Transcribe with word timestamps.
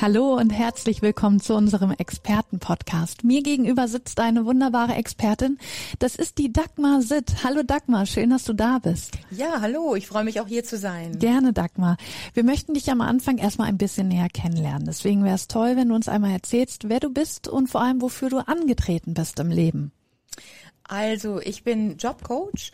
Hallo 0.00 0.34
und 0.34 0.50
herzlich 0.50 1.02
willkommen 1.02 1.40
zu 1.40 1.54
unserem 1.54 1.92
Expertenpodcast. 1.92 3.22
Mir 3.22 3.42
gegenüber 3.42 3.86
sitzt 3.86 4.18
eine 4.18 4.44
wunderbare 4.44 4.94
Expertin. 4.94 5.58
Das 6.00 6.16
ist 6.16 6.38
die 6.38 6.52
Dagmar 6.52 7.00
Sitt. 7.00 7.44
Hallo 7.44 7.62
Dagmar, 7.62 8.04
schön, 8.04 8.30
dass 8.30 8.44
du 8.44 8.54
da 8.54 8.80
bist. 8.80 9.18
Ja, 9.30 9.60
hallo, 9.60 9.94
ich 9.94 10.08
freue 10.08 10.24
mich 10.24 10.40
auch 10.40 10.48
hier 10.48 10.64
zu 10.64 10.76
sein. 10.76 11.18
Gerne, 11.20 11.52
Dagmar. 11.52 11.96
Wir 12.34 12.44
möchten 12.44 12.74
dich 12.74 12.90
am 12.90 13.00
Anfang 13.00 13.38
erstmal 13.38 13.68
ein 13.68 13.78
bisschen 13.78 14.08
näher 14.08 14.28
kennenlernen. 14.28 14.86
Deswegen 14.86 15.24
wäre 15.24 15.36
es 15.36 15.46
toll, 15.46 15.76
wenn 15.76 15.88
du 15.88 15.94
uns 15.94 16.08
einmal 16.08 16.32
erzählst, 16.32 16.88
wer 16.88 17.00
du 17.00 17.10
bist 17.10 17.46
und 17.46 17.68
vor 17.68 17.80
allem, 17.80 18.02
wofür 18.02 18.28
du 18.28 18.38
angetreten 18.38 19.14
bist 19.14 19.38
im 19.38 19.50
Leben. 19.50 19.92
Also, 20.82 21.40
ich 21.40 21.62
bin 21.62 21.96
Jobcoach 21.96 22.72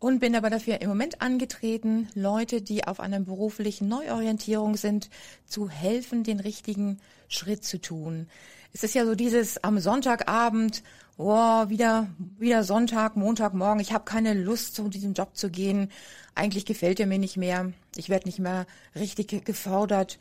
und 0.00 0.18
bin 0.18 0.34
aber 0.34 0.50
dafür 0.50 0.80
im 0.80 0.88
Moment 0.88 1.20
angetreten, 1.20 2.08
Leute, 2.14 2.62
die 2.62 2.84
auf 2.84 2.98
einer 3.00 3.20
beruflichen 3.20 3.86
Neuorientierung 3.86 4.76
sind, 4.76 5.10
zu 5.46 5.68
helfen, 5.68 6.24
den 6.24 6.40
richtigen 6.40 6.98
Schritt 7.28 7.64
zu 7.64 7.80
tun. 7.80 8.26
Es 8.72 8.82
ist 8.82 8.94
ja 8.94 9.04
so 9.04 9.14
dieses 9.14 9.62
am 9.62 9.78
Sonntagabend, 9.78 10.82
oh, 11.18 11.68
wieder 11.68 12.08
wieder 12.38 12.64
Sonntag, 12.64 13.16
Montagmorgen, 13.16 13.80
ich 13.80 13.92
habe 13.92 14.04
keine 14.04 14.32
Lust 14.32 14.74
zu 14.74 14.88
diesem 14.88 15.12
Job 15.12 15.36
zu 15.36 15.50
gehen. 15.50 15.90
Eigentlich 16.34 16.64
gefällt 16.64 16.98
er 16.98 17.06
mir 17.06 17.18
nicht 17.18 17.36
mehr. 17.36 17.72
Ich 17.94 18.08
werde 18.08 18.26
nicht 18.26 18.38
mehr 18.38 18.66
richtig 18.94 19.44
gefordert 19.44 20.18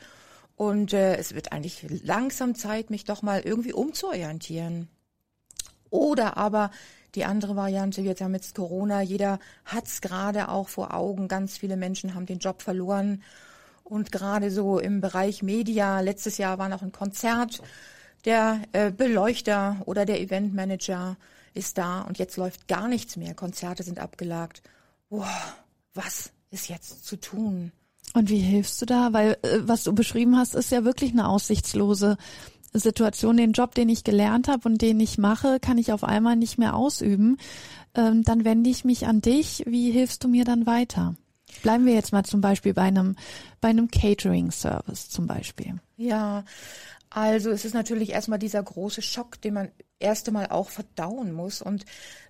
und 0.57 0.91
äh, 0.91 1.15
es 1.15 1.33
wird 1.35 1.53
eigentlich 1.53 1.85
langsam 2.03 2.53
Zeit, 2.53 2.89
mich 2.89 3.05
doch 3.05 3.21
mal 3.21 3.39
irgendwie 3.39 3.71
umzuorientieren. 3.71 4.89
Oder 5.89 6.35
aber 6.35 6.69
die 7.15 7.25
andere 7.25 7.55
Variante, 7.55 8.03
wir 8.03 8.15
haben 8.19 8.33
jetzt 8.33 8.55
Corona, 8.55 9.01
jeder 9.01 9.39
hat's 9.65 10.01
gerade 10.01 10.49
auch 10.49 10.69
vor 10.69 10.93
Augen. 10.93 11.27
Ganz 11.27 11.57
viele 11.57 11.77
Menschen 11.77 12.13
haben 12.13 12.25
den 12.25 12.39
Job 12.39 12.61
verloren. 12.61 13.23
Und 13.83 14.11
gerade 14.11 14.51
so 14.51 14.79
im 14.79 15.01
Bereich 15.01 15.41
Media, 15.41 15.99
letztes 16.01 16.37
Jahr 16.37 16.59
war 16.59 16.69
noch 16.69 16.83
ein 16.83 16.91
Konzert, 16.91 17.61
der 18.25 18.61
äh, 18.73 18.91
Beleuchter 18.91 19.81
oder 19.85 20.05
der 20.05 20.21
Eventmanager 20.21 21.17
ist 21.53 21.77
da 21.77 22.01
und 22.01 22.19
jetzt 22.19 22.37
läuft 22.37 22.67
gar 22.67 22.87
nichts 22.87 23.15
mehr. 23.15 23.33
Konzerte 23.33 23.81
sind 23.83 23.99
abgelagt. 23.99 24.61
Boah, 25.09 25.27
was 25.93 26.31
ist 26.51 26.69
jetzt 26.69 27.05
zu 27.05 27.15
tun? 27.15 27.71
Und 28.13 28.29
wie 28.29 28.39
hilfst 28.39 28.81
du 28.81 28.85
da? 28.85 29.13
Weil 29.13 29.37
äh, 29.41 29.59
was 29.61 29.83
du 29.83 29.93
beschrieben 29.93 30.37
hast, 30.37 30.55
ist 30.55 30.71
ja 30.71 30.83
wirklich 30.83 31.11
eine 31.11 31.27
aussichtslose 31.27 32.17
Situation, 32.73 33.37
den 33.37 33.53
Job, 33.53 33.73
den 33.73 33.89
ich 33.89 34.03
gelernt 34.03 34.47
habe 34.47 34.67
und 34.69 34.81
den 34.81 34.99
ich 34.99 35.17
mache, 35.17 35.59
kann 35.59 35.77
ich 35.77 35.91
auf 35.91 36.03
einmal 36.03 36.35
nicht 36.35 36.57
mehr 36.57 36.75
ausüben, 36.75 37.37
ähm, 37.95 38.23
dann 38.23 38.45
wende 38.45 38.69
ich 38.69 38.85
mich 38.85 39.07
an 39.07 39.21
dich. 39.21 39.63
Wie 39.65 39.91
hilfst 39.91 40.23
du 40.23 40.27
mir 40.27 40.45
dann 40.45 40.65
weiter? 40.65 41.15
Bleiben 41.63 41.85
wir 41.85 41.93
jetzt 41.93 42.13
mal 42.13 42.23
zum 42.23 42.41
Beispiel 42.41 42.73
bei 42.73 42.83
einem, 42.83 43.15
bei 43.59 43.69
einem 43.69 43.89
Catering-Service 43.89 45.09
zum 45.09 45.25
Beispiel. 45.27 45.79
Ja, 45.97 46.45
also 47.09 47.49
es 47.49 47.65
ist 47.65 47.73
natürlich 47.73 48.11
erstmal 48.11 48.39
dieser 48.39 48.61
große 48.61 49.01
Schock, 49.01 49.41
den 49.41 49.55
man 49.55 49.71
erst 49.99 50.27
einmal 50.27 50.47
auch 50.47 50.69
verdauen 50.69 51.33
muss. 51.33 51.61
Und 51.61 51.85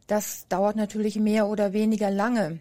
das 0.08 0.48
dauert 0.48 0.78
natürlich 0.78 1.18
mehr 1.18 1.48
oder 1.48 1.74
weniger 1.74 2.10
lange. 2.10 2.60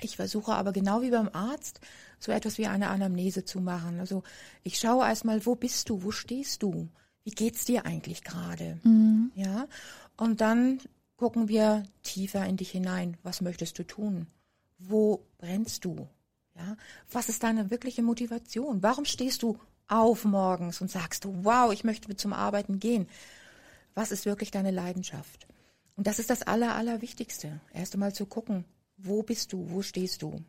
Ich 0.00 0.16
versuche 0.16 0.52
aber 0.52 0.72
genau 0.72 1.02
wie 1.02 1.10
beim 1.10 1.28
Arzt 1.32 1.80
so 2.18 2.32
etwas 2.32 2.58
wie 2.58 2.66
eine 2.66 2.88
Anamnese 2.88 3.44
zu 3.44 3.60
machen. 3.60 3.98
Also 3.98 4.22
ich 4.62 4.78
schaue 4.78 5.06
erstmal, 5.06 5.44
wo 5.46 5.54
bist 5.56 5.88
du, 5.88 6.02
wo 6.02 6.10
stehst 6.10 6.62
du, 6.62 6.88
wie 7.24 7.30
geht's 7.30 7.64
dir 7.64 7.84
eigentlich 7.84 8.24
gerade, 8.24 8.78
mhm. 8.82 9.32
ja? 9.34 9.66
Und 10.16 10.40
dann 10.40 10.80
gucken 11.16 11.48
wir 11.48 11.84
tiefer 12.02 12.46
in 12.46 12.56
dich 12.56 12.70
hinein. 12.70 13.16
Was 13.22 13.40
möchtest 13.40 13.78
du 13.78 13.84
tun? 13.84 14.26
Wo 14.78 15.26
brennst 15.38 15.84
du? 15.84 16.08
Ja? 16.56 16.76
Was 17.10 17.28
ist 17.28 17.42
deine 17.42 17.70
wirkliche 17.70 18.02
Motivation? 18.02 18.82
Warum 18.82 19.04
stehst 19.04 19.42
du 19.42 19.58
auf 19.88 20.24
morgens 20.24 20.80
und 20.80 20.90
sagst 20.90 21.24
du, 21.24 21.44
wow, 21.44 21.72
ich 21.72 21.84
möchte 21.84 22.14
zum 22.16 22.32
Arbeiten 22.32 22.78
gehen? 22.78 23.06
Was 23.94 24.12
ist 24.12 24.24
wirklich 24.24 24.50
deine 24.50 24.70
Leidenschaft? 24.70 25.46
Und 25.96 26.06
das 26.06 26.18
ist 26.18 26.30
das 26.30 26.42
Aller, 26.42 26.74
Allerwichtigste. 26.74 27.60
Erst 27.74 27.94
einmal 27.94 28.14
zu 28.14 28.24
gucken, 28.24 28.64
wo 28.96 29.22
bist 29.22 29.52
du, 29.52 29.70
wo 29.70 29.82
stehst 29.82 30.22
du? 30.22 30.42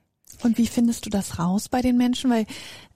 Und 0.43 0.57
wie 0.57 0.67
findest 0.67 1.05
du 1.05 1.09
das 1.09 1.39
raus 1.39 1.69
bei 1.69 1.81
den 1.81 1.97
Menschen? 1.97 2.29
Weil 2.29 2.45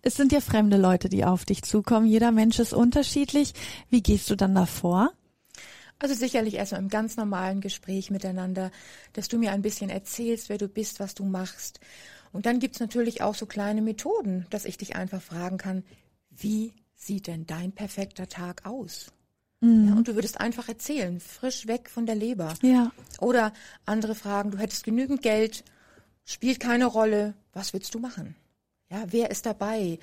es 0.01 0.15
sind 0.15 0.31
ja 0.31 0.41
fremde 0.41 0.77
Leute, 0.77 1.09
die 1.09 1.25
auf 1.25 1.45
dich 1.45 1.63
zukommen. 1.63 2.07
Jeder 2.07 2.31
Mensch 2.31 2.59
ist 2.59 2.73
unterschiedlich. 2.73 3.53
Wie 3.89 4.01
gehst 4.01 4.29
du 4.29 4.35
dann 4.35 4.55
davor? 4.55 5.11
Also 5.99 6.13
sicherlich 6.13 6.55
erstmal 6.55 6.81
im 6.81 6.89
ganz 6.89 7.15
normalen 7.15 7.61
Gespräch 7.61 8.11
miteinander, 8.11 8.71
dass 9.13 9.27
du 9.27 9.37
mir 9.37 9.51
ein 9.51 9.61
bisschen 9.61 9.89
erzählst, 9.89 10.49
wer 10.49 10.57
du 10.57 10.67
bist, 10.67 10.99
was 10.99 11.15
du 11.15 11.23
machst. 11.23 11.79
Und 12.33 12.45
dann 12.45 12.59
gibt's 12.59 12.81
natürlich 12.81 13.21
auch 13.21 13.35
so 13.35 13.45
kleine 13.45 13.81
Methoden, 13.81 14.45
dass 14.49 14.65
ich 14.65 14.77
dich 14.77 14.95
einfach 14.97 15.21
fragen 15.21 15.57
kann, 15.57 15.83
wie 16.29 16.73
sieht 16.95 17.27
denn 17.27 17.45
dein 17.45 17.71
perfekter 17.71 18.27
Tag 18.27 18.65
aus? 18.65 19.13
Mhm. 19.61 19.87
Ja, 19.87 19.93
und 19.95 20.07
du 20.07 20.15
würdest 20.15 20.41
einfach 20.41 20.67
erzählen, 20.67 21.19
frisch 21.19 21.65
weg 21.67 21.89
von 21.89 22.05
der 22.05 22.15
Leber. 22.15 22.53
Ja. 22.61 22.91
Oder 23.19 23.53
andere 23.85 24.15
fragen, 24.15 24.51
du 24.51 24.57
hättest 24.57 24.83
genügend 24.83 25.21
Geld, 25.21 25.63
spielt 26.25 26.59
keine 26.59 26.85
Rolle. 26.85 27.35
Was 27.53 27.73
willst 27.73 27.93
du 27.93 27.99
machen? 27.99 28.35
Ja, 28.89 29.05
wer 29.07 29.31
ist 29.31 29.45
dabei? 29.45 29.99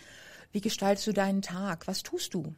Wie 0.53 0.61
gestaltest 0.61 1.07
du 1.07 1.13
deinen 1.13 1.43
Tag? 1.43 1.87
Was 1.87 2.03
tust 2.03 2.35
du? 2.35 2.55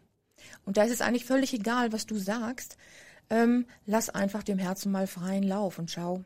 Und 0.64 0.76
da 0.76 0.84
ist 0.84 0.92
es 0.92 1.00
eigentlich 1.00 1.25
völlig 1.25 1.52
egal, 1.54 1.92
was 1.92 2.06
du 2.06 2.16
sagst. 2.16 2.76
Ähm, 3.30 3.66
lass 3.86 4.10
einfach 4.10 4.42
dem 4.42 4.58
Herzen 4.58 4.92
mal 4.92 5.06
freien 5.06 5.42
Lauf 5.42 5.78
und 5.78 5.91
schau, 5.91 6.25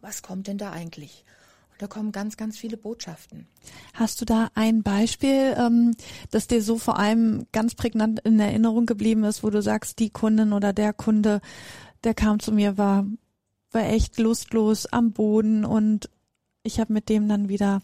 was 0.00 0.22
kommt 0.22 0.46
denn 0.46 0.58
da 0.58 0.70
eigentlich? 0.72 1.24
Und 1.72 1.82
da 1.82 1.86
kommen 1.86 2.12
ganz, 2.12 2.36
ganz 2.36 2.58
viele 2.58 2.76
Botschaften. 2.76 3.46
Hast 3.94 4.20
du 4.20 4.24
da 4.24 4.50
ein 4.54 4.82
Beispiel, 4.82 5.54
ähm, 5.56 5.96
das 6.30 6.46
dir 6.46 6.62
so 6.62 6.78
vor 6.78 6.98
allem 6.98 7.46
ganz 7.52 7.74
prägnant 7.74 8.20
in 8.20 8.38
Erinnerung 8.38 8.86
geblieben 8.86 9.24
ist, 9.24 9.42
wo 9.42 9.50
du 9.50 9.62
sagst, 9.62 9.98
die 9.98 10.10
Kundin 10.10 10.52
oder 10.52 10.72
der 10.72 10.92
Kunde, 10.92 11.40
der 12.04 12.14
kam 12.14 12.40
zu 12.40 12.52
mir, 12.52 12.76
war, 12.76 13.06
war 13.70 13.82
echt 13.82 14.18
lustlos 14.18 14.86
am 14.86 15.12
Boden 15.12 15.64
und 15.64 16.10
ich 16.62 16.80
habe 16.80 16.92
mit 16.92 17.08
dem 17.08 17.28
dann 17.28 17.48
wieder 17.48 17.82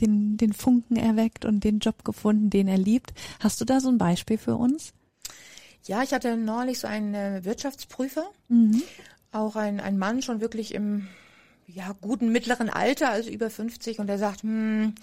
den, 0.00 0.36
den 0.36 0.52
Funken 0.52 0.96
erweckt 0.96 1.44
und 1.44 1.64
den 1.64 1.80
Job 1.80 2.04
gefunden, 2.04 2.50
den 2.50 2.68
er 2.68 2.78
liebt. 2.78 3.12
Hast 3.40 3.60
du 3.60 3.64
da 3.64 3.80
so 3.80 3.88
ein 3.88 3.98
Beispiel 3.98 4.38
für 4.38 4.56
uns? 4.56 4.92
Ja, 5.84 6.02
ich 6.02 6.12
hatte 6.12 6.36
neulich 6.36 6.78
so 6.78 6.86
einen 6.86 7.14
äh, 7.14 7.44
Wirtschaftsprüfer, 7.44 8.30
mhm. 8.48 8.82
auch 9.32 9.56
ein, 9.56 9.80
ein 9.80 9.98
Mann 9.98 10.22
schon 10.22 10.40
wirklich 10.40 10.74
im 10.74 11.08
ja, 11.66 11.94
guten 12.00 12.30
mittleren 12.30 12.70
Alter, 12.70 13.10
also 13.10 13.30
über 13.30 13.50
50, 13.50 13.98
und 13.98 14.06
der 14.06 14.18
sagt, 14.18 14.42
hm, 14.42 14.94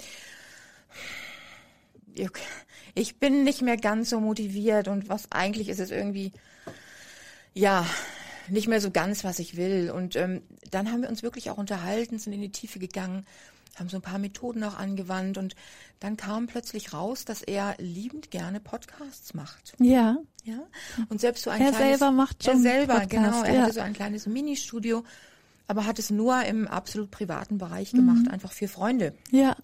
ich 2.95 3.19
bin 3.19 3.43
nicht 3.43 3.61
mehr 3.61 3.77
ganz 3.77 4.09
so 4.09 4.19
motiviert 4.19 4.87
und 4.87 5.09
was 5.09 5.31
eigentlich 5.31 5.69
ist 5.69 5.79
es 5.79 5.91
irgendwie, 5.91 6.31
ja, 7.53 7.85
nicht 8.49 8.67
mehr 8.67 8.81
so 8.81 8.91
ganz, 8.91 9.23
was 9.23 9.39
ich 9.39 9.55
will. 9.57 9.91
Und 9.91 10.15
ähm, 10.15 10.41
dann 10.71 10.91
haben 10.91 11.01
wir 11.01 11.09
uns 11.09 11.23
wirklich 11.23 11.49
auch 11.49 11.57
unterhalten, 11.57 12.19
sind 12.19 12.33
in 12.33 12.41
die 12.41 12.51
Tiefe 12.51 12.79
gegangen, 12.79 13.25
haben 13.75 13.89
so 13.89 13.97
ein 13.97 14.01
paar 14.01 14.19
Methoden 14.19 14.63
auch 14.63 14.75
angewandt 14.77 15.37
und 15.37 15.55
dann 15.99 16.15
kam 16.17 16.47
plötzlich 16.47 16.93
raus, 16.93 17.25
dass 17.25 17.41
er 17.41 17.75
liebend 17.77 18.31
gerne 18.31 18.59
Podcasts 18.59 19.33
macht. 19.33 19.73
Ja. 19.79 20.17
Ja. 20.43 20.59
Und 21.09 21.19
selbst 21.19 21.43
so 21.43 21.49
ein 21.49 21.61
er 21.61 21.71
kleines, 21.71 21.99
selber 21.99 22.11
macht 22.11 22.43
schon 22.43 22.57
er 22.57 22.61
selber, 22.61 22.93
Podcast, 22.99 23.11
genau. 23.11 23.43
Er 23.43 23.53
ja. 23.53 23.61
hatte 23.63 23.73
so 23.73 23.81
ein 23.81 23.93
kleines 23.93 24.27
Ministudio, 24.27 25.03
aber 25.67 25.85
hat 25.85 25.99
es 25.99 26.09
nur 26.09 26.41
im 26.43 26.67
absolut 26.67 27.11
privaten 27.11 27.57
Bereich 27.57 27.91
gemacht, 27.91 28.23
Mhm. 28.25 28.31
einfach 28.31 28.51
für 28.51 28.67
Freunde. 28.67 29.13
Ja. 29.31 29.55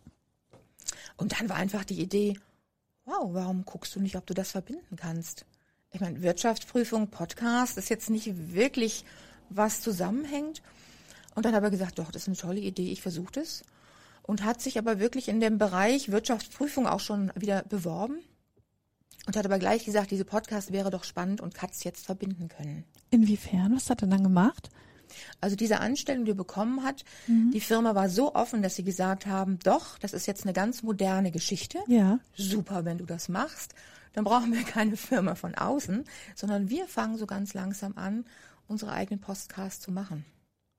Und 1.17 1.39
dann 1.39 1.49
war 1.49 1.57
einfach 1.57 1.85
die 1.85 2.01
Idee, 2.01 2.37
wow, 3.05 3.29
warum 3.33 3.63
guckst 3.63 3.95
du 3.95 3.99
nicht, 3.99 4.15
ob 4.15 4.25
du 4.25 4.33
das 4.33 4.51
verbinden 4.51 4.95
kannst? 4.95 5.45
Ich 5.93 5.99
meine, 5.99 6.21
Wirtschaftsprüfung, 6.21 7.09
Podcast 7.09 7.77
ist 7.77 7.89
jetzt 7.89 8.09
nicht 8.09 8.53
wirklich 8.53 9.03
was 9.49 9.81
zusammenhängt. 9.81 10.61
Und 11.35 11.45
dann 11.45 11.53
hat 11.53 11.63
er 11.63 11.69
gesagt, 11.69 11.99
doch, 11.99 12.11
das 12.11 12.23
ist 12.23 12.27
eine 12.29 12.37
tolle 12.37 12.61
Idee, 12.61 12.91
ich 12.91 13.01
versuche 13.01 13.33
das. 13.33 13.63
Und 14.23 14.45
hat 14.45 14.61
sich 14.61 14.77
aber 14.77 14.99
wirklich 14.99 15.27
in 15.27 15.41
dem 15.41 15.57
Bereich 15.57 16.09
Wirtschaftsprüfung 16.09 16.87
auch 16.87 17.01
schon 17.01 17.31
wieder 17.35 17.63
beworben. 17.63 18.19
Und 19.27 19.35
hat 19.35 19.45
aber 19.45 19.59
gleich 19.59 19.83
gesagt, 19.83 20.11
diese 20.11 20.25
Podcast 20.25 20.71
wäre 20.71 20.91
doch 20.91 21.03
spannend 21.03 21.41
und 21.41 21.61
hat's 21.61 21.83
jetzt 21.83 22.05
verbinden 22.05 22.47
können. 22.47 22.85
Inwiefern? 23.09 23.75
Was 23.75 23.89
hat 23.89 24.01
er 24.01 24.07
dann 24.07 24.23
gemacht? 24.23 24.69
Also 25.39 25.55
diese 25.55 25.79
Anstellung, 25.79 26.25
die 26.25 26.31
er 26.31 26.35
bekommen 26.35 26.83
hat, 26.83 27.03
die 27.27 27.59
Firma 27.59 27.95
war 27.95 28.09
so 28.09 28.35
offen, 28.35 28.61
dass 28.61 28.75
sie 28.75 28.83
gesagt 28.83 29.25
haben, 29.25 29.59
doch, 29.63 29.97
das 29.99 30.13
ist 30.13 30.25
jetzt 30.27 30.43
eine 30.43 30.53
ganz 30.53 30.83
moderne 30.83 31.31
Geschichte. 31.31 31.79
Ja. 31.87 32.19
Super, 32.35 32.85
wenn 32.85 32.97
du 32.97 33.05
das 33.05 33.29
machst. 33.29 33.73
Dann 34.13 34.23
brauchen 34.23 34.53
wir 34.53 34.63
keine 34.63 34.97
Firma 34.97 35.35
von 35.35 35.55
außen, 35.55 36.03
sondern 36.35 36.69
wir 36.69 36.87
fangen 36.87 37.17
so 37.17 37.25
ganz 37.25 37.53
langsam 37.53 37.93
an, 37.97 38.25
unsere 38.67 38.91
eigenen 38.91 39.21
Podcasts 39.21 39.81
zu 39.81 39.91
machen. 39.91 40.25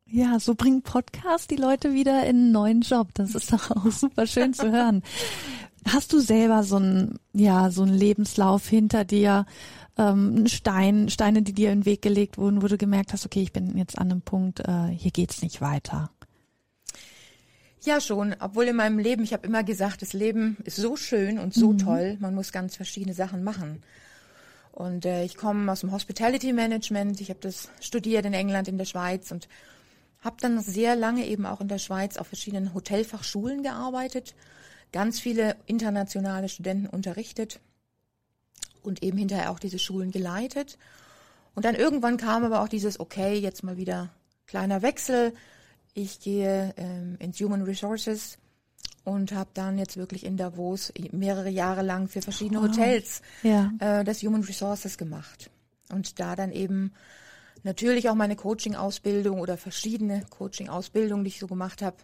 Ja, 0.06 0.40
so 0.40 0.54
bringt 0.54 0.84
Podcast 0.84 1.50
die 1.50 1.56
Leute 1.56 1.94
wieder 1.94 2.26
in 2.26 2.36
einen 2.36 2.52
neuen 2.52 2.80
Job. 2.82 3.08
Das 3.14 3.34
ist 3.34 3.52
doch 3.52 3.70
auch 3.70 3.90
super 3.90 4.26
schön 4.26 4.52
zu 4.52 4.70
hören. 4.70 5.02
Hast 5.88 6.12
du 6.12 6.20
selber 6.20 6.62
so 6.64 6.76
einen, 6.76 7.18
ja, 7.32 7.70
so 7.70 7.82
einen 7.82 7.94
Lebenslauf 7.94 8.68
hinter 8.68 9.04
dir, 9.04 9.46
ähm, 9.98 10.46
Stein, 10.46 11.08
Steine, 11.08 11.42
die 11.42 11.52
dir 11.52 11.70
in 11.70 11.80
den 11.80 11.86
Weg 11.86 12.02
gelegt 12.02 12.38
wurden, 12.38 12.62
wo 12.62 12.68
du 12.68 12.78
gemerkt 12.78 13.12
hast, 13.12 13.26
okay, 13.26 13.42
ich 13.42 13.52
bin 13.52 13.76
jetzt 13.76 13.98
an 13.98 14.10
einem 14.10 14.22
Punkt, 14.22 14.60
äh, 14.60 14.88
hier 14.88 15.10
geht's 15.10 15.42
nicht 15.42 15.60
weiter? 15.60 16.10
Ja, 17.84 18.00
schon. 18.00 18.34
Obwohl 18.38 18.64
in 18.64 18.76
meinem 18.76 18.98
Leben, 18.98 19.24
ich 19.24 19.32
habe 19.32 19.46
immer 19.46 19.64
gesagt, 19.64 20.02
das 20.02 20.12
Leben 20.12 20.56
ist 20.64 20.76
so 20.76 20.96
schön 20.96 21.38
und 21.38 21.52
so 21.52 21.72
mhm. 21.72 21.78
toll, 21.78 22.16
man 22.20 22.34
muss 22.34 22.52
ganz 22.52 22.76
verschiedene 22.76 23.14
Sachen 23.14 23.42
machen. 23.42 23.82
Und 24.70 25.04
äh, 25.04 25.24
ich 25.24 25.36
komme 25.36 25.70
aus 25.70 25.80
dem 25.80 25.92
Hospitality 25.92 26.52
Management, 26.52 27.20
ich 27.20 27.28
habe 27.28 27.40
das 27.40 27.68
studiert 27.80 28.24
in 28.24 28.32
England, 28.32 28.68
in 28.68 28.78
der 28.78 28.84
Schweiz 28.84 29.30
und 29.30 29.48
habe 30.20 30.36
dann 30.40 30.60
sehr 30.60 30.96
lange 30.96 31.26
eben 31.26 31.44
auch 31.44 31.60
in 31.60 31.68
der 31.68 31.78
Schweiz 31.78 32.16
auf 32.16 32.28
verschiedenen 32.28 32.72
Hotelfachschulen 32.72 33.62
gearbeitet, 33.62 34.34
ganz 34.92 35.18
viele 35.18 35.56
internationale 35.66 36.48
Studenten 36.48 36.86
unterrichtet 36.86 37.60
und 38.82 39.02
eben 39.02 39.18
hinterher 39.18 39.50
auch 39.50 39.58
diese 39.58 39.78
Schulen 39.78 40.10
geleitet. 40.10 40.78
Und 41.54 41.64
dann 41.64 41.74
irgendwann 41.74 42.16
kam 42.16 42.44
aber 42.44 42.62
auch 42.62 42.68
dieses, 42.68 42.98
okay, 43.00 43.34
jetzt 43.38 43.62
mal 43.62 43.76
wieder 43.76 44.10
kleiner 44.46 44.82
Wechsel, 44.82 45.34
ich 45.94 46.20
gehe 46.20 46.72
ähm, 46.76 47.16
ins 47.18 47.38
Human 47.40 47.62
Resources 47.62 48.38
und 49.04 49.32
habe 49.32 49.50
dann 49.54 49.78
jetzt 49.78 49.96
wirklich 49.96 50.24
in 50.24 50.36
Davos 50.36 50.92
mehrere 51.10 51.50
Jahre 51.50 51.82
lang 51.82 52.08
für 52.08 52.22
verschiedene 52.22 52.60
oh, 52.60 52.64
Hotels 52.64 53.20
ja. 53.42 53.72
äh, 53.78 54.04
das 54.04 54.22
Human 54.22 54.42
Resources 54.42 54.96
gemacht. 54.96 55.50
Und 55.90 56.20
da 56.20 56.36
dann 56.36 56.52
eben 56.52 56.92
natürlich 57.62 58.08
auch 58.08 58.14
meine 58.14 58.36
Coaching-Ausbildung 58.36 59.40
oder 59.40 59.56
verschiedene 59.56 60.24
Coaching-Ausbildungen, 60.30 61.24
die 61.24 61.28
ich 61.28 61.38
so 61.38 61.46
gemacht 61.46 61.82
habe, 61.82 61.96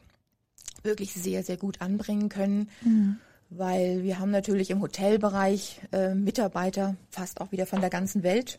wirklich 0.83 1.15
sehr, 1.15 1.43
sehr 1.43 1.57
gut 1.57 1.81
anbringen 1.81 2.29
können. 2.29 2.69
Mhm. 2.83 3.19
Weil 3.51 4.03
wir 4.03 4.19
haben 4.19 4.31
natürlich 4.31 4.71
im 4.71 4.83
Hotelbereich 4.83 5.81
äh, 5.93 6.15
Mitarbeiter 6.15 6.97
fast 7.11 7.41
auch 7.41 7.51
wieder 7.51 7.67
von 7.67 7.81
der 7.81 7.91
ganzen 7.91 8.23
Welt. 8.23 8.59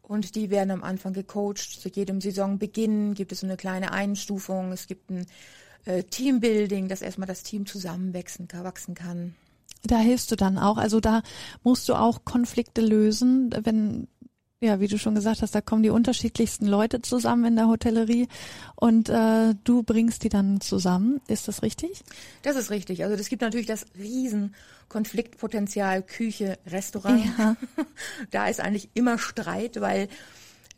Und 0.00 0.34
die 0.34 0.50
werden 0.50 0.70
am 0.70 0.82
Anfang 0.82 1.12
gecoacht. 1.12 1.80
Zu 1.80 1.88
jedem 1.88 2.20
Saisonbeginn 2.20 3.14
gibt 3.14 3.32
es 3.32 3.40
so 3.40 3.46
eine 3.46 3.56
kleine 3.56 3.92
Einstufung. 3.92 4.72
Es 4.72 4.86
gibt 4.86 5.10
ein 5.10 5.26
äh, 5.84 6.02
Teambuilding, 6.04 6.88
dass 6.88 7.02
erstmal 7.02 7.28
das 7.28 7.42
Team 7.42 7.66
zusammenwachsen 7.66 8.48
wachsen 8.52 8.94
kann. 8.94 9.34
Da 9.84 9.98
hilfst 9.98 10.30
du 10.30 10.36
dann 10.36 10.58
auch. 10.58 10.76
Also 10.76 11.00
da 11.00 11.22
musst 11.62 11.88
du 11.88 11.94
auch 11.94 12.24
Konflikte 12.24 12.80
lösen, 12.80 13.50
wenn 13.64 14.08
ja, 14.62 14.78
wie 14.78 14.86
du 14.86 14.96
schon 14.96 15.16
gesagt 15.16 15.42
hast, 15.42 15.54
da 15.54 15.60
kommen 15.60 15.82
die 15.82 15.90
unterschiedlichsten 15.90 16.66
Leute 16.66 17.02
zusammen 17.02 17.44
in 17.46 17.56
der 17.56 17.66
Hotellerie 17.66 18.28
und 18.76 19.08
äh, 19.08 19.54
du 19.64 19.82
bringst 19.82 20.22
die 20.22 20.28
dann 20.28 20.60
zusammen. 20.60 21.20
Ist 21.26 21.48
das 21.48 21.62
richtig? 21.62 22.04
Das 22.42 22.54
ist 22.54 22.70
richtig. 22.70 23.02
Also 23.02 23.16
es 23.16 23.28
gibt 23.28 23.42
natürlich 23.42 23.66
das 23.66 23.86
riesen 23.98 24.54
Konfliktpotenzial 24.88 26.02
Küche, 26.02 26.58
Restaurant. 26.66 27.24
Ja. 27.38 27.56
da 28.30 28.46
ist 28.46 28.60
eigentlich 28.60 28.90
immer 28.94 29.18
Streit, 29.18 29.80
weil 29.80 30.08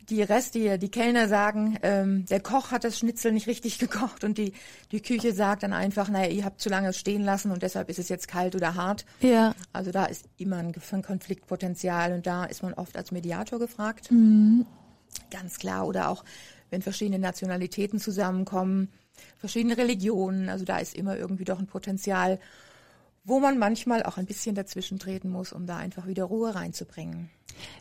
die 0.09 0.21
Reste, 0.21 0.77
die 0.77 0.89
Kellner 0.89 1.27
sagen, 1.27 1.77
ähm, 1.83 2.25
der 2.25 2.39
Koch 2.39 2.71
hat 2.71 2.83
das 2.83 2.99
Schnitzel 2.99 3.31
nicht 3.31 3.47
richtig 3.47 3.79
gekocht 3.79 4.23
und 4.23 4.37
die, 4.37 4.53
die 4.91 5.01
Küche 5.01 5.33
sagt 5.33 5.63
dann 5.63 5.73
einfach, 5.73 6.09
naja, 6.09 6.29
ihr 6.31 6.45
habt 6.45 6.61
zu 6.61 6.69
lange 6.69 6.93
stehen 6.93 7.23
lassen 7.23 7.51
und 7.51 7.63
deshalb 7.63 7.89
ist 7.89 7.99
es 7.99 8.09
jetzt 8.09 8.27
kalt 8.27 8.55
oder 8.55 8.75
hart. 8.75 9.05
Ja. 9.21 9.53
Also 9.73 9.91
da 9.91 10.05
ist 10.05 10.25
immer 10.37 10.57
ein 10.57 10.73
Konfliktpotenzial 10.73 12.13
und 12.13 12.27
da 12.27 12.45
ist 12.45 12.63
man 12.63 12.73
oft 12.73 12.97
als 12.97 13.11
Mediator 13.11 13.59
gefragt. 13.59 14.11
Mhm. 14.11 14.65
Ganz 15.31 15.57
klar. 15.57 15.87
Oder 15.87 16.09
auch, 16.09 16.23
wenn 16.69 16.81
verschiedene 16.81 17.19
Nationalitäten 17.19 17.99
zusammenkommen, 17.99 18.89
verschiedene 19.37 19.77
Religionen, 19.77 20.49
also 20.49 20.65
da 20.65 20.77
ist 20.79 20.95
immer 20.95 21.17
irgendwie 21.17 21.45
doch 21.45 21.59
ein 21.59 21.67
Potenzial, 21.67 22.39
wo 23.25 23.39
man 23.39 23.57
manchmal 23.57 24.03
auch 24.03 24.17
ein 24.17 24.27
bisschen 24.27 24.55
dazwischen 24.55 24.99
treten 24.99 25.29
muss, 25.29 25.51
um 25.51 25.65
da 25.65 25.77
einfach 25.77 26.07
wieder 26.07 26.23
Ruhe 26.23 26.55
reinzubringen. 26.55 27.29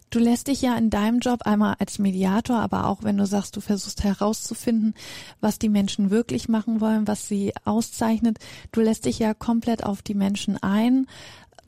Du 0.08 0.18
lässt 0.18 0.46
dich 0.46 0.62
ja 0.62 0.76
in 0.76 0.90
deinem 0.90 1.18
Job 1.18 1.42
einmal 1.42 1.76
als 1.78 1.98
Mediator, 1.98 2.58
aber 2.58 2.86
auch 2.86 3.02
wenn 3.02 3.16
du 3.16 3.26
sagst, 3.26 3.56
du 3.56 3.60
versuchst 3.60 4.04
herauszufinden, 4.04 4.94
was 5.40 5.58
die 5.58 5.68
Menschen 5.68 6.10
wirklich 6.10 6.48
machen 6.48 6.80
wollen, 6.80 7.08
was 7.08 7.28
sie 7.28 7.52
auszeichnet, 7.64 8.38
du 8.72 8.80
lässt 8.80 9.04
dich 9.04 9.18
ja 9.18 9.34
komplett 9.34 9.84
auf 9.84 10.02
die 10.02 10.14
Menschen 10.14 10.62
ein, 10.62 11.06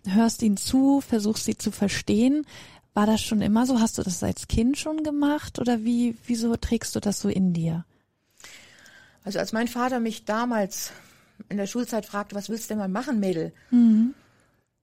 hörst 0.07 0.43
ihnen 0.43 0.57
zu, 0.57 1.01
versuchst 1.01 1.45
sie 1.45 1.59
zu 1.59 1.73
verstehen. 1.73 2.47
War 2.95 3.07
das 3.07 3.21
schon 3.21 3.43
immer 3.43 3.67
so? 3.67 3.81
Hast 3.81 3.99
du 3.99 4.03
das 4.03 4.23
als 4.23 4.49
Kind 4.49 4.79
schon 4.79 5.03
gemacht 5.03 5.59
oder 5.59 5.85
wie, 5.85 6.17
wieso 6.27 6.57
trägst 6.57 6.95
du 6.95 7.01
das 7.01 7.21
so 7.21 7.29
in 7.29 7.53
dir? 7.53 7.85
Also 9.25 9.41
als 9.41 9.53
mein 9.53 9.67
Vater 9.67 9.99
mich 9.99 10.25
damals 10.25 10.93
in 11.49 11.57
der 11.57 11.67
Schulzeit 11.67 12.07
fragte, 12.07 12.35
was 12.35 12.49
willst 12.49 12.65
du 12.65 12.69
denn 12.69 12.79
mal 12.79 12.89
machen, 12.89 13.21
Mädel? 13.21 13.53
Mhm 13.71 14.15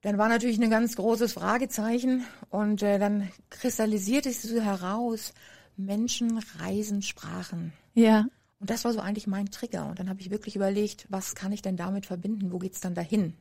dann 0.03 0.17
war 0.17 0.27
natürlich 0.27 0.61
ein 0.61 0.69
ganz 0.69 0.97
großes 0.97 1.31
Fragezeichen 1.31 2.25
und 2.49 2.83
äh, 2.83 2.99
dann 2.99 3.31
kristallisierte 3.49 4.29
es 4.29 4.41
so 4.41 4.59
heraus, 4.59 5.33
Menschen, 5.77 6.39
Reisen, 6.59 7.01
Sprachen. 7.01 7.71
Ja. 7.93 8.27
Und 8.59 8.69
das 8.69 8.83
war 8.83 8.91
so 8.91 8.99
eigentlich 8.99 9.27
mein 9.27 9.49
Trigger. 9.49 9.87
Und 9.87 9.99
dann 9.99 10.09
habe 10.09 10.19
ich 10.19 10.29
wirklich 10.29 10.57
überlegt, 10.57 11.07
was 11.09 11.35
kann 11.35 11.53
ich 11.53 11.61
denn 11.61 11.77
damit 11.77 12.05
verbinden? 12.05 12.51
Wo 12.51 12.59
geht's 12.59 12.81
dann 12.81 12.95
dahin? 12.95 13.33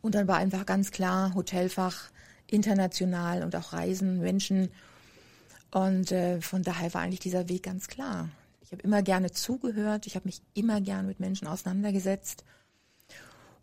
Und 0.00 0.14
dann 0.14 0.28
war 0.28 0.36
einfach 0.36 0.66
ganz 0.66 0.92
klar 0.92 1.34
Hotelfach, 1.34 2.10
international 2.46 3.42
und 3.42 3.56
auch 3.56 3.72
Reisen, 3.72 4.20
Menschen. 4.20 4.70
Und 5.72 6.12
äh, 6.12 6.40
von 6.40 6.62
daher 6.62 6.94
war 6.94 7.02
eigentlich 7.02 7.20
dieser 7.20 7.48
Weg 7.48 7.64
ganz 7.64 7.88
klar. 7.88 8.28
Ich 8.64 8.72
habe 8.72 8.82
immer 8.82 9.02
gerne 9.02 9.30
zugehört, 9.30 10.06
ich 10.06 10.16
habe 10.16 10.26
mich 10.26 10.40
immer 10.54 10.80
gerne 10.80 11.06
mit 11.06 11.20
Menschen 11.20 11.46
auseinandergesetzt 11.46 12.44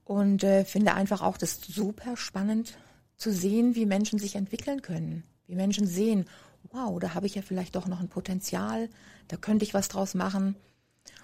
und 0.05 0.43
äh, 0.43 0.63
finde 0.63 0.93
einfach 0.93 1.21
auch 1.21 1.37
das 1.37 1.59
super 1.61 2.15
spannend 2.15 2.77
zu 3.17 3.31
sehen, 3.31 3.75
wie 3.75 3.85
Menschen 3.85 4.19
sich 4.19 4.35
entwickeln 4.35 4.81
können, 4.81 5.23
wie 5.47 5.55
Menschen 5.55 5.87
sehen, 5.87 6.25
wow, 6.71 6.99
da 6.99 7.15
habe 7.15 7.25
ich 7.25 7.35
ja 7.35 7.41
vielleicht 7.41 7.75
doch 7.75 7.87
noch 7.87 7.99
ein 7.99 8.09
Potenzial, 8.09 8.89
da 9.27 9.37
könnte 9.37 9.65
ich 9.65 9.73
was 9.73 9.87
draus 9.87 10.13
machen 10.13 10.55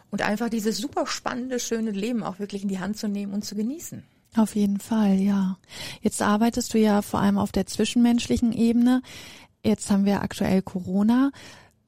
und 0.09 0.23
einfach 0.23 0.49
dieses 0.49 0.77
super 0.77 1.05
spannende, 1.05 1.59
schöne 1.59 1.91
Leben 1.91 2.23
auch 2.23 2.39
wirklich 2.39 2.63
in 2.63 2.69
die 2.69 2.79
Hand 2.79 2.97
zu 2.97 3.07
nehmen 3.07 3.33
und 3.33 3.45
zu 3.45 3.55
genießen. 3.55 4.03
Auf 4.35 4.55
jeden 4.55 4.79
Fall, 4.79 5.15
ja. 5.15 5.57
Jetzt 6.01 6.21
arbeitest 6.21 6.73
du 6.73 6.79
ja 6.79 7.01
vor 7.01 7.19
allem 7.19 7.37
auf 7.37 7.51
der 7.51 7.65
zwischenmenschlichen 7.65 8.53
Ebene. 8.53 9.01
Jetzt 9.63 9.89
haben 9.89 10.05
wir 10.05 10.21
aktuell 10.21 10.61
Corona. 10.61 11.31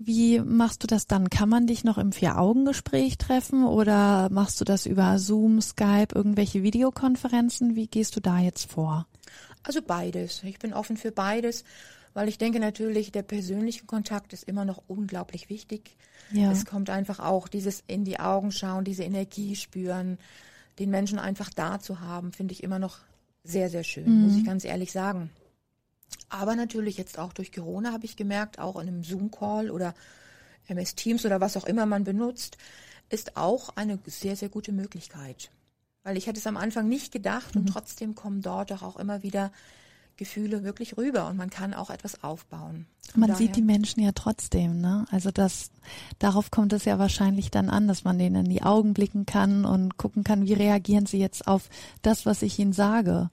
Wie 0.02 0.40
machst 0.40 0.82
du 0.82 0.88
das 0.88 1.08
dann? 1.08 1.30
Kann 1.30 1.50
man 1.50 1.68
dich 1.68 1.84
noch 1.84 1.98
im 1.98 2.14
Vier-Augen-Gespräch 2.14 3.18
treffen 3.18 3.66
oder 3.66 4.30
machst 4.32 4.62
du 4.62 4.66
das 4.66 4.86
über 4.86 5.20
Zoom, 5.20 5.60
Skype, 5.62 6.16
irgendwelche 6.16 6.64
Videokonferenzen? 6.64 7.76
Wie 7.76 7.88
gehst 7.88 8.16
du 8.16 8.22
da 8.22 8.40
jetzt 8.40 8.72
vor? 8.72 9.08
Also 9.62 9.82
beides. 9.82 10.42
Ich 10.44 10.58
bin 10.58 10.74
offen 10.74 10.96
für 10.96 11.12
beides, 11.12 11.66
weil 12.14 12.30
ich 12.30 12.38
denke 12.38 12.62
natürlich, 12.62 13.12
der 13.12 13.24
persönliche 13.24 13.86
Kontakt 13.86 14.32
ist 14.32 14.46
immer 14.46 14.64
noch 14.64 14.82
unglaublich 14.88 15.50
wichtig. 15.50 15.98
Ja. 16.32 16.50
Es 16.50 16.66
kommt 16.66 16.90
einfach 16.90 17.20
auch 17.20 17.50
dieses 17.50 17.84
in 17.88 18.06
die 18.06 18.22
Augen 18.22 18.54
schauen, 18.54 18.86
diese 18.86 19.04
Energie 19.04 19.58
spüren, 19.58 20.18
den 20.80 20.92
Menschen 20.92 21.20
einfach 21.20 21.50
da 21.50 21.82
zu 21.82 22.00
haben, 22.00 22.32
finde 22.32 22.54
ich 22.54 22.64
immer 22.64 22.80
noch 22.80 23.00
sehr, 23.44 23.70
sehr 23.70 23.84
schön, 23.84 24.06
mhm. 24.06 24.28
muss 24.28 24.38
ich 24.38 24.46
ganz 24.46 24.64
ehrlich 24.64 24.94
sagen. 24.94 25.30
Aber 26.30 26.56
natürlich 26.56 26.98
jetzt 26.98 27.18
auch 27.18 27.34
durch 27.34 27.52
Corona 27.52 27.92
habe 27.92 28.06
ich 28.06 28.16
gemerkt, 28.16 28.60
auch 28.60 28.76
in 28.76 28.88
einem 28.88 29.04
Zoom-Call 29.04 29.72
oder 29.72 29.94
MS 30.68 30.96
Teams 30.96 31.26
oder 31.26 31.42
was 31.42 31.58
auch 31.58 31.66
immer 31.66 31.86
man 31.86 32.04
benutzt, 32.04 32.58
ist 33.10 33.38
auch 33.38 33.70
eine 33.76 34.00
sehr, 34.06 34.36
sehr 34.36 34.50
gute 34.50 34.72
Möglichkeit. 34.72 35.52
Weil 36.04 36.18
ich 36.18 36.28
hätte 36.28 36.40
es 36.40 36.48
am 36.48 36.58
Anfang 36.58 36.88
nicht 36.88 37.12
gedacht 37.12 37.56
mhm. 37.56 37.62
und 37.62 37.68
trotzdem 37.68 38.16
kommen 38.16 38.42
dort 38.42 38.72
doch 38.72 38.84
auch 38.84 38.98
immer 38.98 39.24
wieder 39.24 39.52
Gefühle 40.20 40.64
wirklich 40.66 40.98
rüber 40.98 41.28
und 41.28 41.38
man 41.38 41.50
kann 41.50 41.74
auch 41.74 41.90
etwas 41.90 42.24
aufbauen. 42.24 42.86
Von 43.12 43.22
man 43.22 43.30
daher. 43.30 43.38
sieht 43.38 43.56
die 43.56 43.62
Menschen 43.62 44.04
ja 44.04 44.12
trotzdem, 44.12 44.82
ne? 44.82 45.06
Also 45.12 45.32
das, 45.32 45.72
darauf 46.20 46.52
kommt 46.52 46.74
es 46.74 46.84
ja 46.84 47.00
wahrscheinlich 47.00 47.52
dann 47.52 47.70
an, 47.70 47.88
dass 47.88 48.04
man 48.04 48.20
denen 48.20 48.46
in 48.46 48.52
die 48.52 48.62
Augen 48.62 48.94
blicken 48.94 49.26
kann 49.26 49.64
und 49.64 49.98
gucken 49.98 50.26
kann, 50.26 50.46
wie 50.46 50.54
reagieren 50.54 51.06
sie 51.06 51.20
jetzt 51.20 51.48
auf 51.48 51.70
das, 52.02 52.26
was 52.26 52.42
ich 52.42 52.60
ihnen 52.60 52.74
sage. 52.74 53.30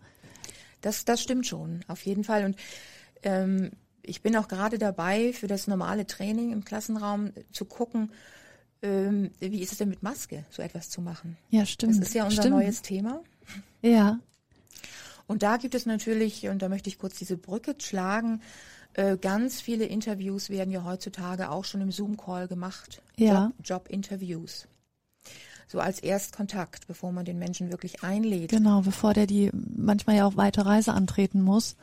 Das, 0.86 1.04
das 1.04 1.20
stimmt 1.20 1.48
schon, 1.48 1.84
auf 1.88 2.06
jeden 2.06 2.22
Fall. 2.22 2.44
Und 2.44 2.56
ähm, 3.24 3.72
ich 4.02 4.22
bin 4.22 4.36
auch 4.36 4.46
gerade 4.46 4.78
dabei, 4.78 5.32
für 5.32 5.48
das 5.48 5.66
normale 5.66 6.06
Training 6.06 6.52
im 6.52 6.64
Klassenraum 6.64 7.32
zu 7.50 7.64
gucken, 7.64 8.12
ähm, 8.82 9.32
wie 9.40 9.62
ist 9.62 9.72
es 9.72 9.78
denn 9.78 9.88
mit 9.88 10.04
Maske, 10.04 10.44
so 10.48 10.62
etwas 10.62 10.88
zu 10.88 11.00
machen. 11.00 11.36
Ja, 11.50 11.66
stimmt. 11.66 11.98
Das 11.98 12.06
ist 12.06 12.14
ja 12.14 12.22
unser 12.22 12.42
stimmt. 12.42 12.54
neues 12.54 12.82
Thema. 12.82 13.20
Ja. 13.82 14.20
Und 15.26 15.42
da 15.42 15.56
gibt 15.56 15.74
es 15.74 15.86
natürlich, 15.86 16.46
und 16.48 16.62
da 16.62 16.68
möchte 16.68 16.88
ich 16.88 17.00
kurz 17.00 17.18
diese 17.18 17.36
Brücke 17.36 17.74
schlagen, 17.78 18.40
äh, 18.94 19.16
ganz 19.16 19.60
viele 19.60 19.86
Interviews 19.86 20.50
werden 20.50 20.70
ja 20.70 20.84
heutzutage 20.84 21.50
auch 21.50 21.64
schon 21.64 21.80
im 21.80 21.90
Zoom-Call 21.90 22.46
gemacht. 22.46 23.02
Ja. 23.16 23.50
Job-Interviews. 23.64 24.68
So 25.66 25.80
als 25.80 25.98
Erstkontakt, 26.00 26.86
bevor 26.86 27.12
man 27.12 27.24
den 27.24 27.38
Menschen 27.38 27.70
wirklich 27.70 28.02
einlädt. 28.04 28.50
Genau, 28.50 28.82
bevor 28.82 29.14
der 29.14 29.26
die 29.26 29.50
manchmal 29.52 30.16
ja 30.16 30.26
auch 30.26 30.36
weite 30.36 30.64
Reise 30.64 30.92
antreten 30.92 31.42
muss. 31.42 31.76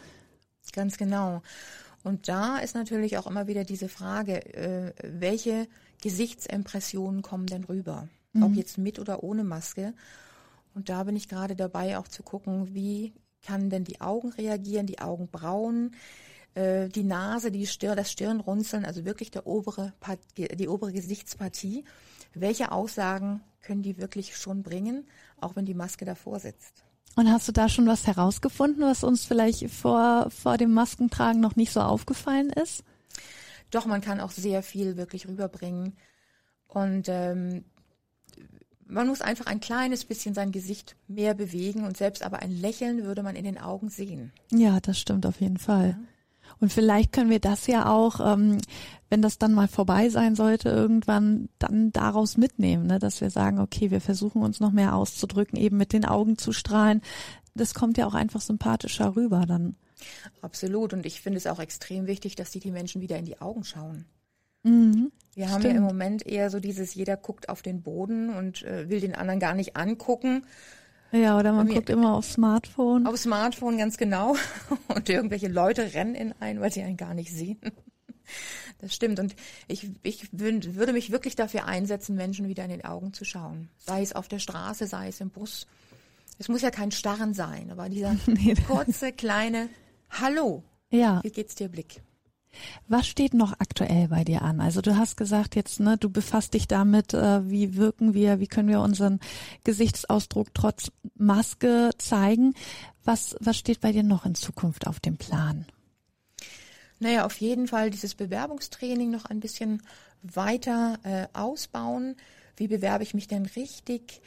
Ganz 0.72 0.98
genau. 0.98 1.42
Und 2.04 2.28
da 2.28 2.58
ist 2.58 2.76
natürlich 2.76 3.18
auch 3.18 3.28
immer 3.28 3.48
wieder 3.48 3.64
diese 3.64 3.90
Frage, 3.90 4.46
äh, 4.56 4.94
welche 5.04 5.68
Gesichtsimpressionen 6.02 7.22
kommen 7.22 7.48
denn 7.48 7.64
rüber? 7.64 8.08
Mhm. 8.34 8.44
Ob 8.44 8.54
jetzt 8.56 8.78
mit 8.78 9.00
oder 9.00 9.24
ohne 9.24 9.44
Maske. 9.44 9.94
Und 10.74 10.90
da 10.90 11.04
bin 11.04 11.16
ich 11.16 11.30
gerade 11.30 11.56
dabei, 11.56 11.98
auch 11.98 12.08
zu 12.08 12.24
gucken, 12.24 12.74
wie 12.74 13.14
kann 13.42 13.70
denn 13.70 13.84
die 13.84 14.02
Augen 14.02 14.32
reagieren, 14.32 14.86
die 14.86 15.00
Augenbrauen, 15.00 15.96
äh, 16.56 16.90
die 16.90 17.04
Nase, 17.04 17.52
die 17.52 17.68
Stirn, 17.68 17.98
das 17.98 18.12
Stirnrunzeln, 18.12 18.86
also 18.86 19.06
wirklich 19.06 19.32
der 19.32 19.48
obere, 19.48 19.94
die 20.38 20.68
obere 20.68 20.92
Gesichtspartie. 20.92 21.84
Welche 22.34 22.72
Aussagen 22.72 23.42
können 23.62 23.82
die 23.84 23.98
wirklich 23.98 24.36
schon 24.36 24.64
bringen, 24.64 25.06
auch 25.40 25.56
wenn 25.56 25.66
die 25.66 25.74
Maske 25.74 26.06
davor 26.06 26.40
sitzt? 26.40 26.84
Und 27.16 27.30
hast 27.32 27.48
du 27.48 27.52
da 27.52 27.70
schon 27.70 27.86
was 27.86 28.08
herausgefunden, 28.08 28.84
was 28.84 29.04
uns 29.04 29.26
vielleicht 29.26 29.70
vor, 29.70 30.30
vor 30.32 30.58
dem 30.58 30.74
Maskentragen 30.74 31.42
noch 31.42 31.56
nicht 31.56 31.72
so 31.72 31.82
aufgefallen 31.82 32.50
ist? 32.50 32.84
Doch, 33.70 33.86
man 33.86 34.02
kann 34.02 34.20
auch 34.20 34.32
sehr 34.32 34.64
viel 34.64 34.98
wirklich 34.98 35.28
rüberbringen. 35.28 35.96
Und 36.68 37.08
ähm, 37.08 37.66
man 38.88 39.08
muss 39.08 39.22
einfach 39.22 39.46
ein 39.46 39.60
kleines 39.60 40.06
bisschen 40.06 40.34
sein 40.34 40.52
Gesicht 40.52 40.96
mehr 41.08 41.34
bewegen 41.34 41.84
und 41.84 41.98
selbst 41.98 42.24
aber 42.24 42.40
ein 42.40 42.52
Lächeln 42.52 43.04
würde 43.04 43.24
man 43.24 43.36
in 43.36 43.44
den 43.44 43.58
Augen 43.58 43.90
sehen. 43.90 44.32
Ja, 44.52 44.80
das 44.80 45.00
stimmt 45.00 45.26
auf 45.26 45.40
jeden 45.40 45.58
Fall. 45.58 45.90
Ja. 45.90 46.13
Und 46.60 46.72
vielleicht 46.72 47.12
können 47.12 47.30
wir 47.30 47.40
das 47.40 47.68
ja 47.68 47.92
auch, 47.92 48.20
ähm, 48.20 48.58
wenn 49.10 49.22
das 49.22 49.38
dann 49.38 49.54
mal 49.54 49.68
vorbei 49.68 50.10
sein 50.10 50.36
sollte, 50.36 50.70
irgendwann 50.70 51.50
dann 51.60 51.92
daraus 51.92 52.38
mitnehmen, 52.38 52.88
ne? 52.88 53.00
dass 53.00 53.22
wir 53.22 53.30
sagen, 53.30 53.60
okay, 53.60 53.92
wir 53.92 54.02
versuchen 54.02 54.42
uns 54.42 54.60
noch 54.60 54.72
mehr 54.72 54.96
auszudrücken, 54.96 55.60
eben 55.60 55.78
mit 55.78 55.94
den 55.94 56.06
Augen 56.06 56.38
zu 56.38 56.52
strahlen. 56.52 57.02
Das 57.56 57.74
kommt 57.74 57.98
ja 57.98 58.08
auch 58.08 58.16
einfach 58.16 58.42
sympathischer 58.42 59.16
rüber 59.16 59.46
dann. 59.48 59.76
Absolut. 60.42 60.94
Und 60.94 61.06
ich 61.06 61.22
finde 61.22 61.38
es 61.38 61.48
auch 61.48 61.60
extrem 61.60 62.08
wichtig, 62.08 62.36
dass 62.36 62.52
die 62.52 62.60
die 62.60 62.72
Menschen 62.72 63.02
wieder 63.02 63.18
in 63.18 63.26
die 63.26 63.40
Augen 63.40 63.64
schauen. 63.64 64.06
Mhm, 64.64 65.12
wir 65.36 65.50
haben 65.50 65.62
stimmt. 65.62 65.74
ja 65.74 65.80
im 65.80 65.86
Moment 65.86 66.26
eher 66.26 66.50
so 66.50 66.60
dieses, 66.60 66.96
jeder 66.96 67.18
guckt 67.18 67.50
auf 67.50 67.62
den 67.62 67.82
Boden 67.82 68.30
und 68.30 68.64
äh, 68.64 68.90
will 68.90 69.02
den 69.02 69.16
anderen 69.16 69.40
gar 69.40 69.56
nicht 69.56 69.76
angucken. 69.76 70.46
Ja, 71.14 71.38
oder 71.38 71.54
man 71.54 71.68
guckt 71.68 71.90
immer 71.92 72.16
aufs 72.16 72.34
Smartphone. 72.34 73.06
Auf 73.06 73.18
Smartphone, 73.18 73.78
ganz 73.78 73.98
genau. 73.98 74.36
Und 74.88 75.08
irgendwelche 75.10 75.48
Leute 75.48 75.94
rennen 75.94 76.16
in 76.16 76.34
ein, 76.40 76.60
weil 76.60 76.72
sie 76.72 76.82
einen 76.82 76.98
gar 76.98 77.14
nicht 77.14 77.32
sehen. 77.32 77.60
Das 78.80 78.94
stimmt. 78.94 79.20
Und 79.20 79.34
ich, 79.70 79.90
ich 80.02 80.28
würde 80.34 80.92
mich 80.92 81.12
wirklich 81.12 81.38
dafür 81.38 81.66
einsetzen, 81.66 82.18
Menschen 82.18 82.50
wieder 82.50 82.66
in 82.66 82.70
den 82.70 82.84
Augen 82.84 83.14
zu 83.14 83.24
schauen. 83.24 83.70
Sei 83.78 84.02
es 84.02 84.12
auf 84.12 84.28
der 84.28 84.40
Straße, 84.40 84.88
sei 84.88 85.08
es 85.08 85.22
im 85.22 85.30
Bus. 85.30 85.68
Es 86.38 86.50
muss 86.50 86.64
ja 86.64 86.70
kein 86.70 86.92
Starren 86.92 87.34
sein, 87.34 87.72
aber 87.72 87.88
dieser 87.88 88.16
kurze, 88.68 89.14
kleine 89.14 89.70
Hallo. 90.10 90.64
Ja. 90.90 91.22
Wie 91.24 91.32
geht's 91.32 91.56
dir 91.56 91.70
Blick? 91.70 92.02
Was 92.88 93.08
steht 93.08 93.34
noch 93.34 93.54
aktuell 93.60 94.08
bei 94.08 94.24
dir 94.24 94.42
an? 94.42 94.62
Also 94.62 94.82
du 94.82 94.98
hast 94.98 95.18
gesagt 95.18 95.56
jetzt, 95.56 95.80
ne, 95.80 95.98
du 95.98 96.10
befasst 96.10 96.54
dich 96.54 96.68
damit, 96.68 97.14
äh, 97.14 97.50
wie 97.50 97.76
wirken 97.76 98.14
wir, 98.14 98.40
wie 98.40 98.48
können 98.48 98.70
wir 98.70 98.82
unseren 98.82 99.20
Gesichtsausdruck 99.64 100.54
trotz 100.54 100.92
Maske 101.16 101.92
zeigen. 101.98 102.54
Was, 103.04 103.36
was 103.40 103.58
steht 103.58 103.82
bei 103.82 103.92
dir 103.92 104.04
noch 104.04 104.26
in 104.26 104.36
Zukunft 104.36 104.88
auf 104.88 105.00
dem 105.00 105.18
Plan? 105.18 105.66
Naja, 107.00 107.26
auf 107.26 107.36
jeden 107.42 107.68
Fall 107.68 107.90
dieses 107.90 108.16
Bewerbungstraining 108.16 109.12
noch 109.12 109.26
ein 109.26 109.42
bisschen 109.42 109.82
weiter 110.22 111.00
äh, 111.04 111.28
ausbauen. 111.34 112.16
Wie 112.56 112.68
bewerbe 112.68 113.04
ich 113.04 113.14
mich 113.14 113.28
denn 113.28 113.46
richtig? 113.46 114.22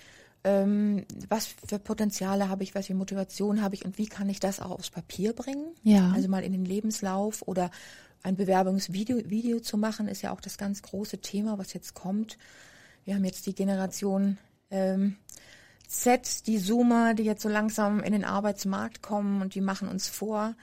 Ähm, 0.44 1.06
was 1.28 1.48
für 1.66 1.78
Potenziale 1.78 2.48
habe 2.48 2.62
ich, 2.62 2.74
was 2.74 2.86
für 2.86 2.94
Motivation 2.94 3.62
habe 3.62 3.74
ich 3.74 3.84
und 3.84 3.98
wie 3.98 4.06
kann 4.06 4.28
ich 4.28 4.38
das 4.38 4.60
auch 4.60 4.70
aufs 4.70 4.90
Papier 4.90 5.32
bringen? 5.32 5.74
Ja. 5.82 6.12
Also 6.14 6.28
mal 6.28 6.44
in 6.44 6.52
den 6.52 6.64
Lebenslauf 6.64 7.42
oder 7.48 7.70
ein 8.26 8.36
Bewerbungsvideo 8.36 9.30
Video 9.30 9.60
zu 9.60 9.78
machen, 9.78 10.08
ist 10.08 10.22
ja 10.22 10.32
auch 10.32 10.40
das 10.40 10.58
ganz 10.58 10.82
große 10.82 11.18
Thema, 11.18 11.58
was 11.58 11.72
jetzt 11.72 11.94
kommt. 11.94 12.38
Wir 13.04 13.14
haben 13.14 13.24
jetzt 13.24 13.46
die 13.46 13.54
Generation 13.54 14.36
ähm, 14.70 15.16
Z, 15.86 16.46
die 16.48 16.58
Zoomer, 16.58 17.14
die 17.14 17.22
jetzt 17.22 17.42
so 17.42 17.48
langsam 17.48 18.00
in 18.00 18.12
den 18.12 18.24
Arbeitsmarkt 18.24 19.00
kommen 19.00 19.40
und 19.42 19.54
die 19.54 19.60
machen 19.60 19.88
uns 19.88 20.08
vor, 20.08 20.54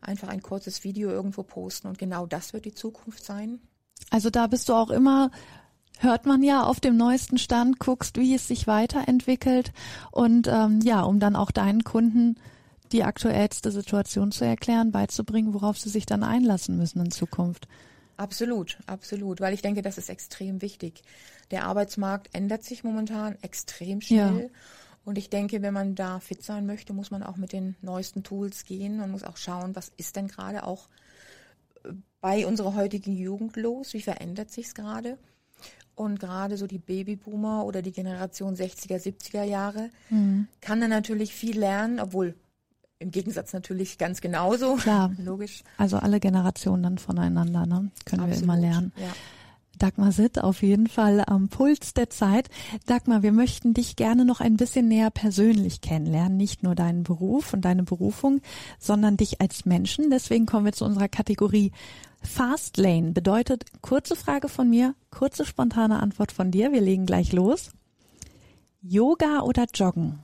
einfach 0.00 0.28
ein 0.28 0.42
kurzes 0.42 0.82
Video 0.82 1.10
irgendwo 1.10 1.44
posten 1.44 1.86
und 1.86 1.98
genau 1.98 2.26
das 2.26 2.52
wird 2.52 2.64
die 2.64 2.74
Zukunft 2.74 3.24
sein. 3.24 3.60
Also 4.10 4.28
da 4.28 4.48
bist 4.48 4.68
du 4.68 4.74
auch 4.74 4.90
immer 4.90 5.30
hört 5.98 6.26
man 6.26 6.42
ja 6.42 6.64
auf 6.64 6.80
dem 6.80 6.96
neuesten 6.96 7.38
Stand, 7.38 7.78
guckst, 7.78 8.16
wie 8.16 8.34
es 8.34 8.48
sich 8.48 8.66
weiterentwickelt 8.66 9.72
und 10.10 10.48
ähm, 10.48 10.80
ja, 10.82 11.02
um 11.02 11.20
dann 11.20 11.36
auch 11.36 11.52
deinen 11.52 11.84
Kunden 11.84 12.36
die 12.92 13.04
aktuellste 13.04 13.70
Situation 13.70 14.32
zu 14.32 14.44
erklären, 14.44 14.92
beizubringen, 14.92 15.54
worauf 15.54 15.78
sie 15.78 15.88
sich 15.88 16.06
dann 16.06 16.22
einlassen 16.22 16.76
müssen 16.76 17.00
in 17.00 17.10
Zukunft. 17.10 17.66
Absolut, 18.16 18.78
absolut, 18.86 19.40
weil 19.40 19.54
ich 19.54 19.62
denke, 19.62 19.82
das 19.82 19.98
ist 19.98 20.08
extrem 20.08 20.62
wichtig. 20.62 21.02
Der 21.50 21.64
Arbeitsmarkt 21.64 22.34
ändert 22.34 22.64
sich 22.64 22.84
momentan 22.84 23.36
extrem 23.42 24.00
schnell. 24.00 24.42
Ja. 24.42 24.48
Und 25.04 25.18
ich 25.18 25.30
denke, 25.30 25.62
wenn 25.62 25.74
man 25.74 25.94
da 25.94 26.20
fit 26.20 26.42
sein 26.44 26.66
möchte, 26.66 26.92
muss 26.92 27.10
man 27.10 27.22
auch 27.22 27.36
mit 27.36 27.52
den 27.52 27.74
neuesten 27.82 28.22
Tools 28.22 28.64
gehen 28.64 29.00
und 29.00 29.10
muss 29.10 29.24
auch 29.24 29.36
schauen, 29.36 29.74
was 29.74 29.90
ist 29.96 30.16
denn 30.16 30.28
gerade 30.28 30.64
auch 30.64 30.88
äh, 31.84 31.90
bei 32.20 32.46
unserer 32.46 32.74
heutigen 32.74 33.12
Jugend 33.12 33.56
los? 33.56 33.94
Wie 33.94 34.02
verändert 34.02 34.50
sich's 34.50 34.74
gerade? 34.74 35.18
Und 35.94 36.20
gerade 36.20 36.56
so 36.56 36.66
die 36.66 36.78
Babyboomer 36.78 37.64
oder 37.64 37.82
die 37.82 37.92
Generation 37.92 38.54
60er, 38.54 38.96
70er 38.96 39.42
Jahre 39.42 39.90
mhm. 40.08 40.46
kann 40.60 40.80
dann 40.80 40.90
natürlich 40.90 41.34
viel 41.34 41.58
lernen, 41.58 42.00
obwohl 42.00 42.34
im 43.02 43.10
Gegensatz 43.10 43.52
natürlich 43.52 43.98
ganz 43.98 44.20
genauso. 44.20 44.76
Klar. 44.76 45.12
Logisch. 45.18 45.62
Also 45.76 45.98
alle 45.98 46.20
Generationen 46.20 46.82
dann 46.82 46.98
voneinander, 46.98 47.66
ne? 47.66 47.90
Können 48.04 48.22
Absolut. 48.22 48.30
wir 48.30 48.42
immer 48.42 48.56
lernen. 48.56 48.92
Ja. 48.96 49.12
Dagmar 49.78 50.12
Sitt 50.12 50.38
auf 50.38 50.62
jeden 50.62 50.86
Fall 50.86 51.24
am 51.26 51.48
Puls 51.48 51.92
der 51.92 52.08
Zeit. 52.08 52.48
Dagmar, 52.86 53.22
wir 53.22 53.32
möchten 53.32 53.74
dich 53.74 53.96
gerne 53.96 54.24
noch 54.24 54.40
ein 54.40 54.56
bisschen 54.56 54.86
näher 54.86 55.10
persönlich 55.10 55.80
kennenlernen. 55.80 56.36
Nicht 56.36 56.62
nur 56.62 56.76
deinen 56.76 57.02
Beruf 57.02 57.52
und 57.52 57.64
deine 57.64 57.82
Berufung, 57.82 58.40
sondern 58.78 59.16
dich 59.16 59.40
als 59.40 59.66
Menschen. 59.66 60.10
Deswegen 60.10 60.46
kommen 60.46 60.66
wir 60.66 60.72
zu 60.72 60.84
unserer 60.84 61.08
Kategorie 61.08 61.72
Fast 62.22 62.76
Lane. 62.76 63.10
Bedeutet 63.10 63.64
kurze 63.80 64.14
Frage 64.14 64.48
von 64.48 64.70
mir, 64.70 64.94
kurze 65.10 65.44
spontane 65.44 66.00
Antwort 66.00 66.30
von 66.30 66.52
dir. 66.52 66.72
Wir 66.72 66.80
legen 66.80 67.04
gleich 67.04 67.32
los. 67.32 67.70
Yoga 68.82 69.40
oder 69.40 69.66
Joggen? 69.74 70.20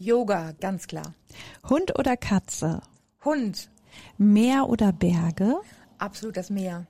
Yoga, 0.00 0.52
ganz 0.52 0.86
klar. 0.86 1.14
Hund 1.68 1.98
oder 1.98 2.16
Katze? 2.16 2.80
Hund. 3.22 3.70
Meer 4.16 4.66
oder 4.70 4.92
Berge? 4.94 5.60
Absolut 5.98 6.38
das 6.38 6.48
Meer. 6.48 6.86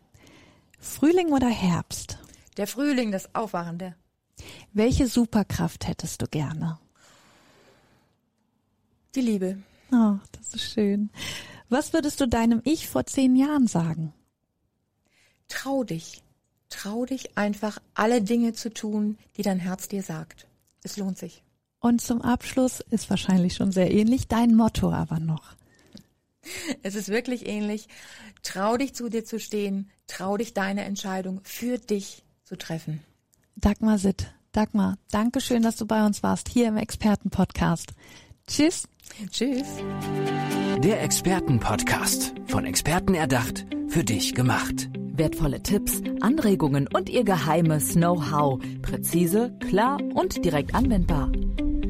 Frühling 0.78 1.32
oder 1.32 1.48
Herbst? 1.48 2.20
Der 2.56 2.68
Frühling, 2.68 3.10
das 3.10 3.34
Aufwachende. 3.34 3.96
Welche 4.72 5.08
Superkraft 5.08 5.88
hättest 5.88 6.22
du 6.22 6.26
gerne? 6.26 6.78
Die 9.16 9.22
Liebe. 9.22 9.58
Oh, 9.90 10.14
das 10.30 10.54
ist 10.54 10.72
schön. 10.72 11.10
Was 11.68 11.92
würdest 11.92 12.20
du 12.20 12.28
deinem 12.28 12.62
Ich 12.64 12.88
vor 12.88 13.06
zehn 13.06 13.34
Jahren 13.34 13.66
sagen? 13.66 14.14
Trau 15.48 15.82
dich. 15.82 16.22
Trau 16.68 17.06
dich 17.06 17.36
einfach, 17.36 17.80
alle 17.94 18.22
Dinge 18.22 18.52
zu 18.52 18.72
tun, 18.72 19.18
die 19.36 19.42
dein 19.42 19.58
Herz 19.58 19.88
dir 19.88 20.04
sagt. 20.04 20.46
Es 20.84 20.96
lohnt 20.96 21.18
sich. 21.18 21.42
Und 21.80 22.02
zum 22.02 22.20
Abschluss 22.20 22.80
ist 22.90 23.08
wahrscheinlich 23.08 23.54
schon 23.54 23.72
sehr 23.72 23.90
ähnlich 23.90 24.28
dein 24.28 24.54
Motto 24.54 24.92
aber 24.92 25.18
noch. 25.18 25.56
Es 26.82 26.94
ist 26.94 27.08
wirklich 27.08 27.46
ähnlich. 27.46 27.88
Trau 28.42 28.76
dich 28.76 28.94
zu 28.94 29.08
dir 29.08 29.24
zu 29.24 29.38
stehen, 29.38 29.90
trau 30.06 30.36
dich 30.36 30.54
deine 30.54 30.84
Entscheidung 30.84 31.40
für 31.42 31.78
dich 31.78 32.22
zu 32.44 32.56
treffen. 32.56 33.00
Dagmar 33.56 33.98
Sitt. 33.98 34.32
Dagmar, 34.52 34.96
danke 35.10 35.40
schön, 35.40 35.62
dass 35.62 35.76
du 35.76 35.86
bei 35.86 36.04
uns 36.04 36.22
warst, 36.22 36.48
hier 36.48 36.68
im 36.68 36.76
Expertenpodcast. 36.76 37.92
Tschüss. 38.46 38.88
Tschüss. 39.30 39.66
Der 40.78 41.02
Expertenpodcast. 41.02 42.34
Von 42.48 42.64
Experten 42.64 43.14
erdacht, 43.14 43.66
für 43.88 44.02
dich 44.02 44.34
gemacht. 44.34 44.88
Wertvolle 45.12 45.62
Tipps, 45.62 46.02
Anregungen 46.20 46.88
und 46.88 47.08
ihr 47.10 47.24
geheimes 47.24 47.92
Know-how. 47.92 48.60
Präzise, 48.82 49.56
klar 49.68 49.98
und 50.14 50.44
direkt 50.44 50.74
anwendbar. 50.74 51.30